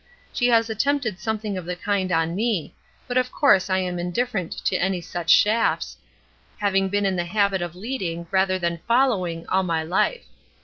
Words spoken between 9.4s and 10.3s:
all my life.